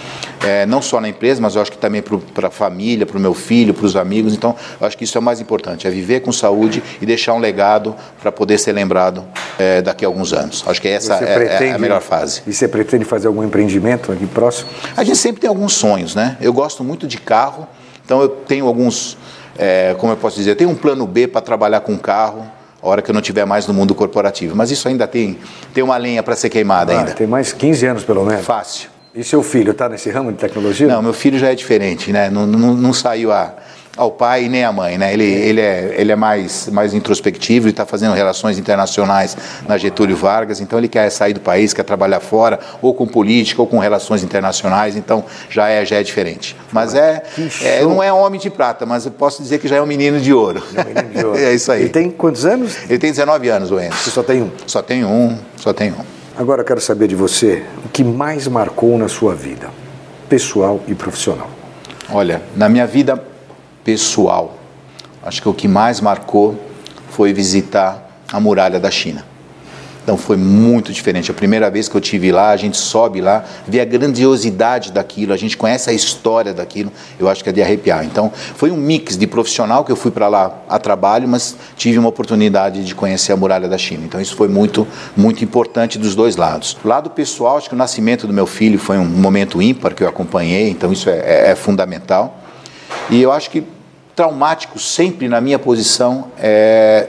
é, 0.45 0.67
não 0.67 0.83
só 0.83 1.00
na 1.00 1.09
empresa, 1.09 1.40
mas 1.40 1.55
eu 1.55 1.62
acho 1.62 1.71
que 1.71 1.78
também 1.78 2.02
para 2.02 2.49
a 2.49 2.50
família, 2.50 3.07
para 3.07 3.17
o 3.17 3.21
meu 3.21 3.33
filho, 3.33 3.73
para 3.73 3.87
os 3.87 3.95
amigos. 3.95 4.35
Então, 4.35 4.57
eu 4.81 4.87
acho 4.87 4.99
que 4.99 5.05
isso 5.05 5.17
é 5.17 5.21
o 5.21 5.23
mais 5.23 5.40
importante, 5.40 5.87
é 5.87 5.90
viver 5.90 6.21
com 6.21 6.33
saúde 6.33 6.83
e 7.00 7.07
deixar 7.07 7.35
um 7.35 7.38
legado 7.38 7.95
para 8.21 8.33
poder 8.33 8.59
ser 8.59 8.73
lembrado 8.73 9.25
é, 9.57 9.81
daqui 9.81 10.05
a 10.05 10.09
alguns 10.09 10.33
anos. 10.33 10.64
Acho 10.67 10.83
que 10.83 10.88
essa 10.88 11.14
é, 11.25 11.69
é 11.69 11.73
a 11.73 11.78
melhor 11.78 12.00
fase. 12.00 12.43
E 12.45 12.52
você 12.52 12.67
pretende 12.67 13.05
fazer 13.05 13.28
algum 13.28 13.45
empreendimento 13.45 14.11
aqui 14.11 14.26
próximo? 14.26 14.69
A 14.97 15.05
gente 15.05 15.17
sempre 15.17 15.40
tem 15.40 15.49
alguns 15.49 15.75
sonhos, 15.75 16.17
né? 16.17 16.37
Eu 16.40 16.52
gosto 16.52 16.83
muito 16.83 17.07
de 17.07 17.19
carro, 17.19 17.69
então 18.05 18.21
eu 18.21 18.28
tenho 18.28 18.67
alguns, 18.67 19.17
é, 19.57 19.95
como 19.99 20.12
eu 20.12 20.17
posso 20.17 20.37
dizer, 20.37 20.50
eu 20.50 20.57
tenho 20.57 20.71
um 20.71 20.75
plano 20.75 21.07
B 21.07 21.28
para 21.28 21.40
trabalhar 21.40 21.81
com 21.81 21.97
carro, 21.97 22.58
a 22.82 22.88
hora 22.88 23.02
que 23.02 23.11
eu 23.11 23.12
não 23.12 23.20
estiver 23.20 23.44
mais 23.44 23.66
no 23.66 23.75
mundo 23.75 23.94
corporativo. 23.94 24.54
Mas 24.56 24.70
isso 24.70 24.87
ainda 24.88 25.06
tem, 25.06 25.38
tem 25.75 25.82
uma 25.82 25.97
lenha 25.97 26.23
para 26.23 26.37
ser 26.37 26.49
queimada 26.49 26.92
Ah, 26.94 26.99
ainda. 27.00 27.12
tem 27.12 27.26
mais 27.26 27.52
15 27.52 27.87
anos 27.87 28.04
pelo 28.04 28.25
menos. 28.25 28.44
Fácil. 28.44 28.88
E 29.14 29.25
seu 29.25 29.42
filho 29.42 29.73
está 29.73 29.88
nesse 29.88 30.11
ramo 30.11 30.30
de 30.30 30.38
tecnologia? 30.38 30.87
Não, 30.87 31.02
meu 31.02 31.12
filho 31.12 31.38
já 31.38 31.50
é 31.50 31.54
diferente, 31.54 32.12
né? 32.12 32.30
Não, 32.30 32.47
não, 32.47 32.75
não 32.75 32.92
saiu 32.92 33.32
a, 33.32 33.52
ao 33.99 34.12
pai 34.12 34.45
e 34.45 34.49
nem 34.49 34.64
à 34.64 34.71
mãe, 34.71 34.97
né? 34.97 35.12
Ele, 35.12 35.25
ele 35.25 35.61
é, 35.61 35.95
ele 35.99 36.12
é 36.12 36.17
mais, 36.17 36.69
mais 36.69 36.95
introspectivo 36.95 37.67
e 37.67 37.71
está 37.71 37.85
fazendo 37.85 38.14
relações 38.14 38.57
internacionais 38.57 39.37
na 39.67 39.76
Getúlio 39.76 40.17
Vargas, 40.17 40.61
então 40.61 40.78
ele 40.78 40.87
quer 40.87 41.11
sair 41.11 41.35
do 41.35 41.40
país, 41.40 41.75
quer 41.75 41.83
trabalhar 41.83 42.21
fora, 42.21 42.61
ou 42.81 42.95
com 42.95 43.07
política, 43.07 43.61
ou 43.61 43.67
com 43.67 43.78
relações 43.78 44.23
internacionais, 44.23 44.97
então 44.97 45.25
já 45.50 45.69
é, 45.69 45.85
já 45.85 45.97
é 45.97 46.02
diferente. 46.05 46.57
Mas 46.73 46.95
é, 46.95 47.25
é 47.61 47.83
não 47.83 48.00
é 48.00 48.12
homem 48.12 48.38
de 48.38 48.49
prata, 48.49 48.87
mas 48.87 49.05
eu 49.05 49.11
posso 49.11 49.43
dizer 49.43 49.59
que 49.59 49.67
já 49.67 49.76
é 49.76 49.83
um 49.83 49.87
menino 49.87 50.21
de 50.21 50.33
ouro. 50.33 50.62
É 50.75 50.81
um 50.81 50.85
menino 50.85 51.09
de 51.14 51.26
ouro. 51.26 51.38
é 51.43 51.52
isso 51.52 51.73
aí. 51.73 51.83
Ele 51.83 51.88
tem 51.90 52.11
quantos 52.11 52.47
anos? 52.47 52.76
Ele 52.88 52.99
tem 52.99 53.11
19 53.11 53.49
anos, 53.49 53.73
o 53.73 53.81
Enzo. 53.81 53.97
Você 53.97 54.11
só 54.11 54.23
tem 54.23 54.43
um. 54.43 54.50
Só 54.64 54.81
tem 54.81 55.05
um, 55.05 55.37
só 55.57 55.73
tem 55.73 55.90
um. 55.90 56.19
Agora 56.38 56.61
eu 56.61 56.64
quero 56.64 56.81
saber 56.81 57.09
de 57.09 57.17
você 57.17 57.64
o 57.85 57.88
que 57.88 58.05
mais 58.05 58.47
marcou 58.47 58.97
na 58.97 59.09
sua 59.09 59.35
vida, 59.35 59.71
pessoal 60.28 60.81
e 60.87 60.95
profissional. 60.95 61.50
Olha, 62.11 62.40
na 62.57 62.69
minha 62.69 62.87
vida 62.87 63.23
pessoal, 63.88 64.59
acho 65.25 65.40
que 65.40 65.49
o 65.49 65.54
que 65.54 65.66
mais 65.66 65.99
marcou 65.99 66.54
foi 67.09 67.33
visitar 67.33 68.21
a 68.30 68.38
muralha 68.38 68.78
da 68.78 68.90
China. 68.90 69.25
Então 70.04 70.14
foi 70.18 70.37
muito 70.37 70.92
diferente. 70.92 71.30
A 71.30 71.35
primeira 71.35 71.71
vez 71.71 71.88
que 71.88 71.97
eu 71.97 72.00
tive 72.00 72.30
lá, 72.30 72.50
a 72.50 72.57
gente 72.59 72.76
sobe 72.76 73.23
lá, 73.23 73.45
vê 73.66 73.80
a 73.80 73.87
grandiosidade 73.87 74.92
daquilo, 74.92 75.33
a 75.33 75.38
gente 75.38 75.57
conhece 75.57 75.88
a 75.88 75.92
história 75.95 76.52
daquilo, 76.52 76.92
eu 77.18 77.30
acho 77.30 77.42
que 77.42 77.49
é 77.49 77.52
de 77.52 77.62
arrepiar. 77.62 78.04
Então 78.04 78.30
foi 78.54 78.71
um 78.71 78.76
mix 78.76 79.16
de 79.16 79.26
profissional 79.26 79.83
que 79.87 79.90
eu 79.92 79.97
fui 79.97 80.11
para 80.11 80.28
lá 80.28 80.52
a 80.68 80.78
trabalho, 80.78 81.26
mas 81.26 81.57
tive 81.75 81.99
uma 81.99 82.11
oportunidade 82.11 82.85
de 82.85 82.95
conhecer 82.95 83.33
a 83.33 83.37
muralha 83.38 83.68
da 83.68 83.78
China. 83.78 84.02
Então 84.04 84.21
isso 84.21 84.37
foi 84.37 84.49
muito, 84.49 84.87
muito 85.16 85.42
importante 85.42 85.99
dos 85.99 86.14
dois 86.14 86.37
lados. 86.37 86.76
Lado 86.85 87.09
pessoal, 87.09 87.57
acho 87.57 87.71
que 87.71 87.75
o 87.75 87.78
nascimento 87.78 88.26
do 88.26 88.35
meu 88.35 88.47
filho 88.47 88.78
foi 88.78 88.99
um 88.99 89.07
momento 89.07 89.62
ímpar 89.62 89.95
que 89.95 90.02
eu 90.02 90.09
acompanhei, 90.09 90.68
então 90.68 90.92
isso 90.92 91.09
é, 91.09 91.18
é- 91.21 91.50
é 91.52 91.54
fundamental. 91.54 92.37
E 93.11 93.23
eu 93.23 93.33
acho 93.33 93.49
que 93.49 93.64
traumático 94.18 94.80
sempre 94.80 95.28
na 95.28 95.40
minha 95.40 95.60
posição 95.60 96.32
é 96.37 97.06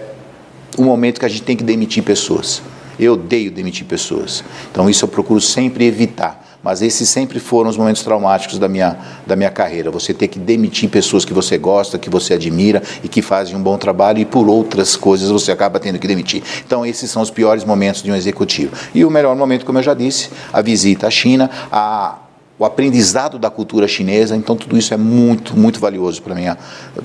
o 0.78 0.84
momento 0.84 1.20
que 1.20 1.26
a 1.26 1.30
gente 1.30 1.42
tem 1.42 1.58
que 1.58 1.64
demitir 1.64 2.04
pessoas. 2.04 2.62
Eu 3.00 3.14
odeio 3.14 3.50
demitir 3.50 3.88
pessoas. 3.88 4.44
Então 4.72 4.88
isso 4.88 5.06
eu 5.06 5.10
procuro 5.10 5.42
sempre 5.42 5.86
evitar. 5.86 6.46
Mas 6.62 6.84
esses 6.84 7.10
sempre 7.10 7.40
foram 7.40 7.68
os 7.68 7.78
momentos 7.78 8.04
traumáticos 8.04 8.60
da 8.60 8.68
minha, 8.68 8.96
da 9.26 9.36
minha 9.36 9.50
carreira. 9.50 9.90
Você 9.90 10.14
ter 10.14 10.28
que 10.28 10.38
demitir 10.38 10.88
pessoas 10.88 11.26
que 11.26 11.34
você 11.34 11.58
gosta, 11.58 11.98
que 11.98 12.12
você 12.12 12.36
admira 12.36 12.84
e 13.04 13.08
que 13.08 13.24
fazem 13.24 13.56
um 13.56 13.64
bom 13.64 13.76
trabalho 13.76 14.20
e 14.20 14.26
por 14.26 14.48
outras 14.48 14.96
coisas 14.96 15.32
você 15.32 15.52
acaba 15.52 15.80
tendo 15.80 15.98
que 15.98 16.08
demitir. 16.08 16.44
Então 16.64 16.86
esses 16.86 17.10
são 17.10 17.24
os 17.24 17.32
piores 17.32 17.64
momentos 17.64 18.04
de 18.04 18.12
um 18.12 18.16
executivo. 18.16 18.76
E 18.94 19.04
o 19.04 19.10
melhor 19.10 19.36
momento, 19.36 19.66
como 19.66 19.80
eu 19.80 19.84
já 19.84 19.96
disse, 19.96 20.30
a 20.54 20.62
visita 20.62 21.08
à 21.08 21.10
China, 21.10 21.50
a 21.72 22.20
o 22.60 22.66
aprendizado 22.66 23.40
da 23.40 23.50
cultura 23.50 23.88
chinesa, 23.88 24.36
então 24.36 24.54
tudo 24.54 24.78
isso 24.78 24.94
é 24.94 24.98
muito, 24.98 25.58
muito 25.58 25.80
valioso 25.80 26.22
para 26.22 26.36
minha, 26.36 26.58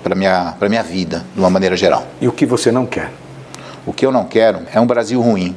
para 0.02 0.14
minha, 0.16 0.54
para 0.58 0.68
minha 0.68 0.82
vida, 0.82 1.24
de 1.32 1.38
uma 1.38 1.48
maneira 1.48 1.76
geral. 1.76 2.04
E 2.20 2.26
o 2.26 2.32
que 2.32 2.44
você 2.44 2.72
não 2.72 2.84
quer? 2.84 3.12
O 3.86 3.92
que 3.92 4.04
eu 4.04 4.10
não 4.10 4.24
quero 4.24 4.62
é 4.72 4.80
um 4.80 4.86
Brasil 4.86 5.20
ruim. 5.20 5.54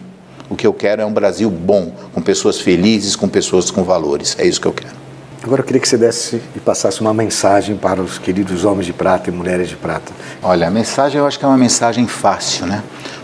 O 0.47 0.55
que 0.55 0.67
eu 0.67 0.73
quero 0.73 1.01
é 1.01 1.05
um 1.05 1.11
Brasil 1.11 1.49
bom, 1.49 1.91
com 2.13 2.21
pessoas 2.21 2.59
felizes, 2.59 3.15
com 3.15 3.27
pessoas 3.27 3.71
com 3.71 3.83
valores. 3.83 4.35
É 4.39 4.45
isso 4.45 4.61
que 4.61 4.67
eu 4.67 4.71
quero. 4.71 4.95
Agora 5.43 5.61
eu 5.61 5.65
queria 5.65 5.81
que 5.81 5.87
você 5.87 5.97
desse 5.97 6.41
e 6.55 6.59
passasse 6.59 7.01
uma 7.01 7.13
mensagem 7.13 7.75
para 7.75 8.01
os 8.01 8.19
queridos 8.19 8.65
homens 8.65 8.85
de 8.85 8.93
prata 8.93 9.29
e 9.29 9.33
mulheres 9.33 9.67
de 9.67 9.75
prata. 9.75 10.11
Olha, 10.43 10.67
a 10.67 10.71
mensagem 10.71 11.19
eu 11.19 11.25
acho 11.25 11.39
que 11.39 11.45
é 11.45 11.47
uma 11.47 11.57
mensagem 11.57 12.05
fácil, 12.05 12.67
né? 12.67 12.83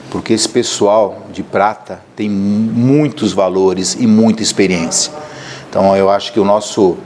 Porque 0.10 0.34
esse 0.34 0.50
pessoal 0.50 1.28
de 1.32 1.44
prata 1.44 2.02
tem 2.16 2.30
muitos 2.30 3.32
valores 3.32 3.96
e 4.00 4.08
muita 4.08 4.42
experiência. 4.42 5.12
Então 5.74 5.98
eu 5.98 6.08
acho 6.08 6.32
que 6.32 6.40
o 6.40 6.46
nosso 6.46 6.98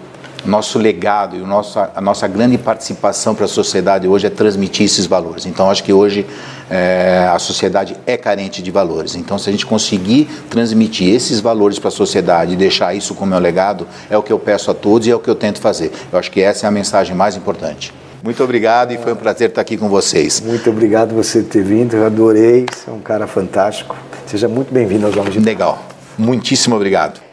nosso 0.44 0.78
legado 0.78 1.38
e 1.38 1.42
o 1.42 1.48
nosso, 1.48 1.80
a 1.80 2.02
nossa 2.02 2.28
grande 2.28 2.58
participação 2.58 3.34
para 3.34 3.46
a 3.46 3.48
sociedade 3.48 4.08
hoje 4.08 4.28
é 4.28 4.30
transmitir 4.30 4.86
esses 4.86 5.06
valores. 5.06 5.46
Então 5.46 5.72
acho 5.72 5.82
que 5.84 5.94
hoje 5.94 6.26
é, 6.70 7.30
a 7.32 7.40
sociedade 7.40 7.96
é 8.06 8.18
carente 8.18 8.62
de 8.62 8.70
valores. 8.70 9.16
Então 9.16 9.38
se 9.38 9.48
a 9.48 9.54
gente 9.54 9.66
conseguir 9.66 10.26
transmitir 10.50 11.16
esses 11.16 11.40
valores 11.40 11.80
para 11.80 11.88
a 11.88 11.92
sociedade 11.92 12.54
e 12.54 12.56
deixar 12.58 12.94
isso 12.94 13.16
como 13.16 13.32
meu 13.32 13.40
legado, 13.40 13.88
é 14.10 14.18
o 14.18 14.24
que 14.24 14.34
eu 14.34 14.40
peço 14.40 14.70
a 14.70 14.74
todos 14.74 15.08
e 15.08 15.12
é 15.12 15.16
o 15.16 15.20
que 15.20 15.30
eu 15.30 15.36
tento 15.36 15.62
fazer. 15.62 15.90
Eu 16.12 16.20
acho 16.20 16.30
que 16.30 16.42
essa 16.42 16.66
é 16.66 16.68
a 16.68 16.72
mensagem 16.72 17.16
mais 17.16 17.38
importante. 17.38 17.94
Muito 18.22 18.44
obrigado 18.44 18.92
e 18.92 18.98
foi 18.98 19.14
um 19.14 19.18
prazer 19.18 19.48
estar 19.48 19.62
aqui 19.62 19.78
com 19.78 19.88
vocês. 19.88 20.42
Muito 20.42 20.70
obrigado 20.70 21.16
você 21.16 21.42
ter 21.42 21.64
vindo, 21.64 21.96
eu 21.96 22.06
adorei, 22.06 22.66
você 22.70 22.90
é 22.90 22.94
um 22.94 23.00
cara 23.00 23.28
fantástico. 23.28 23.96
Seja 24.26 24.50
muito 24.50 24.74
bem-vindo 24.74 25.06
aos 25.06 25.16
Homens 25.16 25.34
de. 25.36 25.40
Legal. 25.40 25.82
Muitíssimo 26.18 26.76
obrigado. 26.76 27.27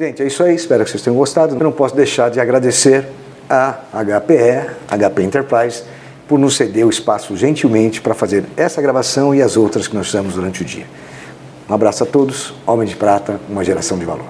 Gente, 0.00 0.22
é 0.22 0.26
isso 0.26 0.42
aí, 0.42 0.54
espero 0.54 0.82
que 0.82 0.90
vocês 0.90 1.02
tenham 1.02 1.14
gostado. 1.14 1.54
Eu 1.54 1.62
não 1.62 1.72
posso 1.72 1.94
deixar 1.94 2.30
de 2.30 2.40
agradecer 2.40 3.06
a 3.50 3.80
HPE, 3.92 4.70
HP 4.88 5.22
Enterprise, 5.22 5.82
por 6.26 6.38
nos 6.38 6.56
ceder 6.56 6.86
o 6.86 6.88
espaço 6.88 7.36
gentilmente 7.36 8.00
para 8.00 8.14
fazer 8.14 8.46
essa 8.56 8.80
gravação 8.80 9.34
e 9.34 9.42
as 9.42 9.58
outras 9.58 9.86
que 9.86 9.94
nós 9.94 10.06
fizemos 10.06 10.36
durante 10.36 10.62
o 10.62 10.64
dia. 10.64 10.86
Um 11.68 11.74
abraço 11.74 12.02
a 12.02 12.06
todos, 12.06 12.54
Homem 12.66 12.88
de 12.88 12.96
Prata, 12.96 13.38
uma 13.46 13.62
geração 13.62 13.98
de 13.98 14.06
valor. 14.06 14.24